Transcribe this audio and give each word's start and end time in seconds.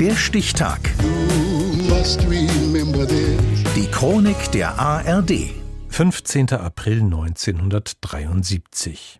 Der 0.00 0.14
Stichtag. 0.14 0.78
Die 3.74 3.90
Chronik 3.90 4.50
der 4.52 4.78
ARD. 4.78 5.50
15. 5.88 6.52
April 6.52 7.02
1973. 7.02 9.18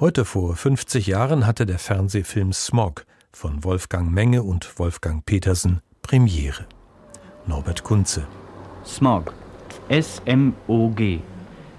Heute 0.00 0.24
vor 0.24 0.56
50 0.56 1.08
Jahren 1.08 1.46
hatte 1.46 1.66
der 1.66 1.78
Fernsehfilm 1.78 2.54
Smog 2.54 3.04
von 3.34 3.62
Wolfgang 3.64 4.10
Menge 4.10 4.44
und 4.44 4.78
Wolfgang 4.78 5.26
Petersen 5.26 5.82
Premiere. 6.00 6.64
Norbert 7.46 7.84
Kunze. 7.84 8.26
Smog. 8.86 9.34
S-M-O-G. 9.90 11.18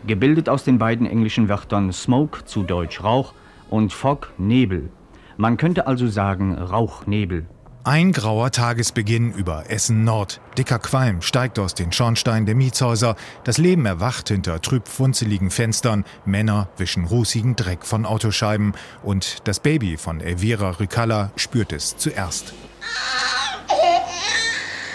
Gebildet 0.05 0.49
aus 0.49 0.63
den 0.63 0.77
beiden 0.77 1.07
englischen 1.07 1.49
Wörtern 1.49 1.91
Smoke 1.91 2.45
zu 2.45 2.61
Deutsch 2.61 3.03
Rauch 3.03 3.33
und 3.71 3.91
Fog 3.91 4.31
Nebel. 4.37 4.91
Man 5.37 5.57
könnte 5.57 5.87
also 5.87 6.07
sagen 6.07 6.53
Rauchnebel. 6.53 7.47
Ein 7.89 8.11
grauer 8.11 8.51
Tagesbeginn 8.51 9.31
über 9.33 9.63
Essen 9.71 10.03
Nord. 10.03 10.41
Dicker 10.59 10.77
Qualm 10.77 11.23
steigt 11.23 11.57
aus 11.57 11.73
den 11.73 11.91
Schornsteinen 11.91 12.45
der 12.45 12.53
Mietshäuser. 12.53 13.15
Das 13.45 13.57
Leben 13.57 13.87
erwacht 13.87 14.27
hinter 14.27 14.61
trübfunzeligen 14.61 15.49
Fenstern. 15.49 16.05
Männer 16.23 16.69
wischen 16.77 17.05
rußigen 17.05 17.55
Dreck 17.55 17.83
von 17.83 18.05
Autoscheiben. 18.05 18.73
Und 19.01 19.37
das 19.45 19.59
Baby 19.59 19.97
von 19.97 20.21
Elvira 20.21 20.79
Rückalla 20.79 21.31
spürt 21.35 21.73
es 21.73 21.97
zuerst. 21.97 22.53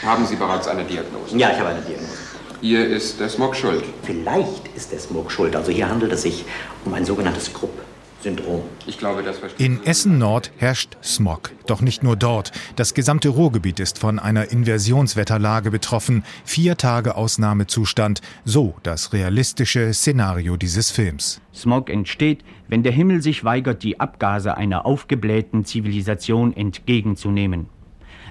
Haben 0.06 0.24
Sie 0.24 0.36
bereits 0.36 0.68
eine 0.68 0.84
Diagnose? 0.84 1.36
Ja, 1.36 1.50
ich 1.50 1.58
habe 1.58 1.70
eine 1.70 1.80
Diagnose. 1.80 2.12
Hier 2.60 2.86
ist 2.86 3.18
der 3.18 3.28
Smog 3.28 3.56
schuld. 3.56 3.82
Vielleicht 4.04 4.68
ist 4.76 4.92
der 4.92 5.00
Smog 5.00 5.32
schuld. 5.32 5.56
Also 5.56 5.72
hier 5.72 5.88
handelt 5.88 6.12
es 6.12 6.22
sich 6.22 6.44
um 6.84 6.94
ein 6.94 7.04
sogenanntes 7.04 7.52
Krupp. 7.52 7.76
Syndrom. 8.24 8.62
Ich 8.86 8.98
glaube, 8.98 9.22
das 9.22 9.36
In 9.58 9.84
Essen 9.84 10.18
Nord 10.18 10.50
herrscht 10.56 10.96
Smog. 11.02 11.52
Doch 11.66 11.82
nicht 11.82 12.02
nur 12.02 12.16
dort. 12.16 12.52
Das 12.74 12.94
gesamte 12.94 13.28
Ruhrgebiet 13.28 13.80
ist 13.80 13.98
von 13.98 14.18
einer 14.18 14.50
Inversionswetterlage 14.50 15.70
betroffen. 15.70 16.24
Vier 16.44 16.76
Tage 16.78 17.16
Ausnahmezustand. 17.16 18.22
So 18.44 18.74
das 18.82 19.12
realistische 19.12 19.92
Szenario 19.92 20.56
dieses 20.56 20.90
Films. 20.90 21.42
Smog 21.54 21.90
entsteht, 21.90 22.42
wenn 22.66 22.82
der 22.82 22.92
Himmel 22.92 23.22
sich 23.22 23.44
weigert, 23.44 23.82
die 23.82 24.00
Abgase 24.00 24.56
einer 24.56 24.86
aufgeblähten 24.86 25.66
Zivilisation 25.66 26.56
entgegenzunehmen. 26.56 27.68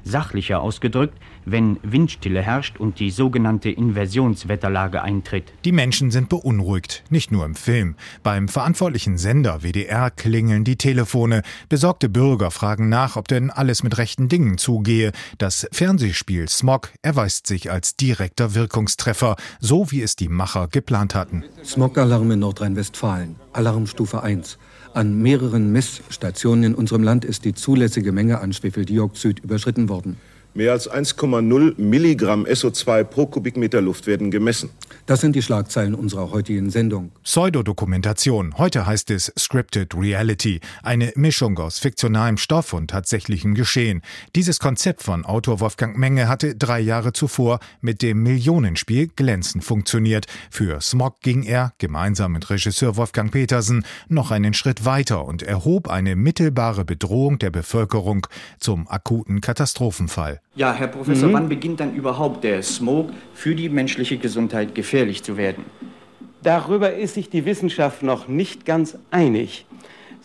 Sachlicher 0.03 0.61
ausgedrückt, 0.61 1.17
wenn 1.45 1.79
Windstille 1.83 2.41
herrscht 2.41 2.77
und 2.79 2.99
die 2.99 3.11
sogenannte 3.11 3.69
Inversionswetterlage 3.69 5.01
eintritt. 5.01 5.53
Die 5.65 5.71
Menschen 5.71 6.11
sind 6.11 6.29
beunruhigt, 6.29 7.03
nicht 7.09 7.31
nur 7.31 7.45
im 7.45 7.55
Film. 7.55 7.95
Beim 8.21 8.47
verantwortlichen 8.47 9.17
Sender 9.17 9.61
WDR 9.61 10.11
klingeln 10.11 10.63
die 10.63 10.77
Telefone. 10.77 11.41
Besorgte 11.69 12.09
Bürger 12.09 12.51
fragen 12.51 12.89
nach, 12.89 13.15
ob 13.15 13.27
denn 13.27 13.49
alles 13.49 13.83
mit 13.83 13.97
rechten 13.97 14.29
Dingen 14.29 14.57
zugehe. 14.57 15.11
Das 15.37 15.67
Fernsehspiel 15.71 16.47
Smog 16.49 16.91
erweist 17.01 17.47
sich 17.47 17.71
als 17.71 17.95
direkter 17.95 18.55
Wirkungstreffer, 18.55 19.35
so 19.59 19.91
wie 19.91 20.01
es 20.01 20.15
die 20.15 20.29
Macher 20.29 20.67
geplant 20.67 21.15
hatten. 21.15 21.43
Smog-Alarm 21.63 22.31
in 22.31 22.39
Nordrhein-Westfalen. 22.39 23.35
Alarmstufe 23.53 24.23
1. 24.23 24.57
An 24.95 25.23
mehreren 25.23 25.71
Messstationen 25.71 26.63
in 26.63 26.75
unserem 26.75 27.01
Land 27.01 27.25
ist 27.25 27.45
die 27.45 27.55
zulässige 27.55 28.11
Menge 28.11 28.39
an 28.41 28.53
Schwefeldioxid 28.53 29.39
überschritten 29.39 29.89
worden. 29.89 30.17
Mehr 30.53 30.71
als 30.71 30.87
1,0 30.87 31.81
Milligramm 31.81 32.45
SO2 32.45 33.03
pro 33.03 33.25
Kubikmeter 33.25 33.81
Luft 33.81 34.05
werden 34.05 34.29
gemessen. 34.29 34.69
Das 35.05 35.19
sind 35.19 35.35
die 35.35 35.41
Schlagzeilen 35.41 35.95
unserer 35.95 36.31
heutigen 36.31 36.69
Sendung. 36.69 37.11
Pseudodokumentation. 37.23 38.57
Heute 38.57 38.85
heißt 38.85 39.11
es 39.11 39.33
Scripted 39.37 39.93
Reality. 39.93 40.61
Eine 40.81 41.11
Mischung 41.15 41.59
aus 41.59 41.79
fiktionalem 41.79 42.37
Stoff 42.37 42.71
und 42.71 42.91
tatsächlichem 42.91 43.53
Geschehen. 43.53 44.01
Dieses 44.33 44.61
Konzept 44.61 45.03
von 45.03 45.25
Autor 45.25 45.59
Wolfgang 45.59 45.97
Menge 45.97 46.29
hatte 46.29 46.55
drei 46.55 46.79
Jahre 46.79 47.11
zuvor 47.11 47.59
mit 47.81 48.01
dem 48.01 48.23
Millionenspiel 48.23 49.09
glänzend 49.13 49.65
funktioniert. 49.65 50.27
Für 50.49 50.79
Smog 50.79 51.19
ging 51.19 51.43
er, 51.43 51.73
gemeinsam 51.79 52.31
mit 52.31 52.49
Regisseur 52.49 52.95
Wolfgang 52.95 53.29
Petersen, 53.29 53.83
noch 54.07 54.31
einen 54.31 54.53
Schritt 54.53 54.85
weiter 54.85 55.25
und 55.25 55.43
erhob 55.43 55.89
eine 55.89 56.15
mittelbare 56.15 56.85
Bedrohung 56.85 57.39
der 57.39 57.49
Bevölkerung 57.49 58.25
zum 58.57 58.87
akuten 58.87 59.41
Katastrophenfall. 59.41 60.39
Ja, 60.55 60.71
Herr 60.71 60.87
Professor, 60.87 61.33
wann 61.33 61.49
beginnt 61.49 61.79
dann 61.79 61.95
überhaupt 61.95 62.43
der 62.43 62.61
Smog 62.61 63.09
für 63.33 63.55
die 63.55 63.69
menschliche 63.69 64.17
Gesundheit 64.17 64.75
gefährlich 64.75 65.23
zu 65.23 65.35
werden? 65.35 65.65
Darüber 66.43 66.93
ist 66.93 67.15
sich 67.15 67.29
die 67.29 67.45
Wissenschaft 67.45 68.03
noch 68.03 68.27
nicht 68.27 68.63
ganz 68.63 68.97
einig. 69.09 69.65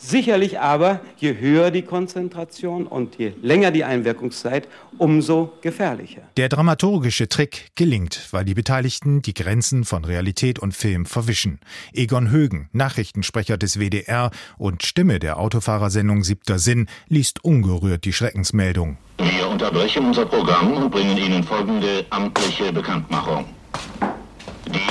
Sicherlich 0.01 0.61
aber, 0.61 1.01
je 1.17 1.39
höher 1.39 1.71
die 1.71 1.83
Konzentration 1.83 2.87
und 2.87 3.17
je 3.17 3.33
länger 3.43 3.71
die 3.71 3.85
Einwirkungszeit, 3.85 4.69
umso 4.97 5.53
gefährlicher. 5.61 6.23
Der 6.37 6.49
dramaturgische 6.49 7.29
Trick 7.29 7.71
gelingt, 7.75 8.29
weil 8.31 8.45
die 8.45 8.55
Beteiligten 8.55 9.23
die 9.23 9.35
Grenzen 9.35 9.85
von 9.85 10.05
Realität 10.05 10.61
und 10.61 10.73
Film 10.73 11.05
verwischen. 11.05 11.59
Egon 11.93 12.31
Högen, 12.31 12.69
Nachrichtensprecher 12.73 13.57
des 13.57 13.81
WDR 13.81 14.31
und 14.57 14.85
Stimme 14.85 15.19
der 15.19 15.39
Autofahrersendung 15.39 16.23
Siebter 16.23 16.61
Sinn, 16.61 16.87
liest 17.09 17.43
ungerührt 17.43 18.05
die 18.05 18.13
Schreckensmeldung. 18.13 18.99
Unterbrechen 19.59 20.07
unser 20.07 20.25
Programm 20.25 20.75
und 20.75 20.89
bringen 20.89 21.19
Ihnen 21.19 21.43
folgende 21.43 22.07
amtliche 22.11 22.73
Bekanntmachung. 22.73 23.58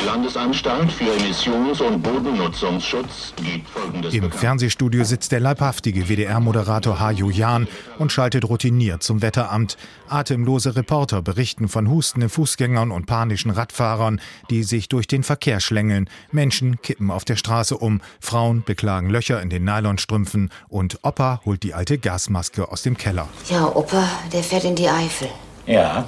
Landesanstalt 0.07 0.89
für 0.89 1.11
Emissions- 1.17 1.81
und 1.81 2.01
Bodennutzungsschutz 2.01 3.33
gibt 3.35 3.67
folgendes 3.67 4.13
Im 4.13 4.21
bekannt. 4.21 4.39
Fernsehstudio 4.39 5.03
sitzt 5.03 5.33
der 5.33 5.41
leibhaftige 5.41 6.07
WDR-Moderator 6.07 7.01
Hajo 7.01 7.29
Jahn 7.29 7.67
und 7.99 8.13
schaltet 8.13 8.47
routiniert 8.47 9.03
zum 9.03 9.21
Wetteramt. 9.21 9.75
Atemlose 10.07 10.77
Reporter 10.77 11.21
berichten 11.21 11.67
von 11.67 11.89
hustenden 11.89 12.29
Fußgängern 12.29 12.91
und 12.91 13.05
panischen 13.05 13.51
Radfahrern, 13.51 14.21
die 14.49 14.63
sich 14.63 14.87
durch 14.87 15.07
den 15.07 15.23
Verkehr 15.23 15.59
schlängeln. 15.59 16.09
Menschen 16.31 16.81
kippen 16.81 17.11
auf 17.11 17.25
der 17.25 17.35
Straße 17.35 17.77
um, 17.77 17.99
Frauen 18.21 18.63
beklagen 18.63 19.09
Löcher 19.09 19.41
in 19.41 19.49
den 19.49 19.65
Nylonstrümpfen 19.65 20.51
und 20.69 20.99
Opa 21.03 21.41
holt 21.43 21.63
die 21.63 21.73
alte 21.73 21.97
Gasmaske 21.97 22.71
aus 22.71 22.81
dem 22.81 22.95
Keller. 22.95 23.27
Ja, 23.49 23.65
Opa, 23.75 24.07
der 24.31 24.41
fährt 24.41 24.63
in 24.63 24.75
die 24.77 24.87
Eifel. 24.87 25.27
Ja, 25.65 26.05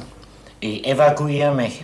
ich 0.62 0.88
evakuiere 0.88 1.54
mich. 1.54 1.84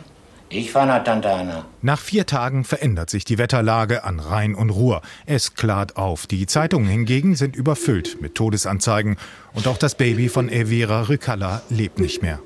Ich 0.57 0.71
fahre 0.71 0.88
nach 0.88 1.03
Tante. 1.03 1.66
Nach 1.81 1.99
vier 1.99 2.25
Tagen 2.25 2.63
verändert 2.63 3.09
sich 3.09 3.25
die 3.25 3.38
Wetterlage 3.38 4.05
an 4.05 4.21
Rhein 4.21 4.55
und 4.55 4.69
Ruhr. 4.69 5.01
Es 5.25 5.53
klart 5.55 5.97
auf. 5.97 6.27
Die 6.27 6.45
Zeitungen 6.45 6.88
hingegen 6.88 7.35
sind 7.35 7.57
überfüllt 7.57 8.21
mit 8.21 8.35
Todesanzeigen. 8.35 9.17
Und 9.53 9.67
auch 9.67 9.77
das 9.77 9.95
Baby 9.95 10.29
von 10.29 10.47
Elvira 10.47 11.09
Rückalla 11.09 11.61
lebt 11.69 11.99
nicht 11.99 12.21
mehr. 12.21 12.39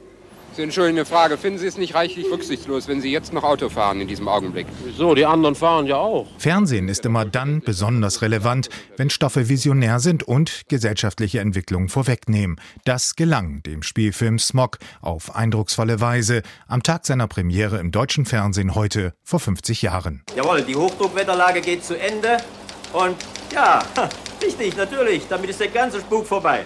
Sie 0.60 0.64
entschuldigen 0.64 0.98
eine 0.98 1.06
Frage. 1.06 1.38
Finden 1.38 1.58
Sie 1.58 1.68
es 1.68 1.78
nicht 1.78 1.96
reichlich 1.96 2.30
rücksichtslos, 2.30 2.90
wenn 2.90 3.00
Sie 3.00 3.10
jetzt 3.10 3.32
noch 3.32 3.46
Auto 3.46 3.70
fahren 3.70 4.02
in 4.02 4.10
diesem 4.10 4.28
Augenblick? 4.28 4.68
Wieso? 4.84 5.16
Die 5.16 5.26
anderen 5.26 5.56
fahren 5.56 5.86
ja 5.86 5.96
auch. 5.96 6.28
Fernsehen 6.38 6.90
ist 6.90 7.06
immer 7.06 7.24
dann 7.24 7.62
besonders 7.62 8.22
relevant, 8.22 8.68
wenn 8.98 9.10
Stoffe 9.10 9.48
visionär 9.48 10.02
sind 10.02 10.24
und 10.24 10.64
gesellschaftliche 10.68 11.40
Entwicklungen 11.40 11.88
vorwegnehmen. 11.88 12.60
Das 12.84 13.16
gelang 13.16 13.64
dem 13.64 13.84
Spielfilm 13.84 14.38
Smog 14.38 14.80
auf 15.00 15.34
eindrucksvolle 15.34 16.02
Weise 16.02 16.42
am 16.68 16.84
Tag 16.84 17.06
seiner 17.06 17.30
Premiere 17.30 17.78
im 17.78 17.92
deutschen 17.92 18.26
Fernsehen 18.26 18.76
heute 18.76 19.14
vor 19.24 19.40
50 19.40 19.82
Jahren. 19.82 20.24
Jawohl, 20.36 20.64
die 20.64 20.76
Hochdruckwetterlage 20.76 21.62
geht 21.62 21.86
zu 21.86 21.98
Ende. 21.98 22.36
Und 22.92 23.16
ja, 23.54 23.82
richtig, 24.44 24.76
natürlich. 24.76 25.24
Damit 25.30 25.52
ist 25.52 25.62
der 25.62 25.70
ganze 25.70 26.02
Spuk 26.02 26.28
vorbei. 26.28 26.66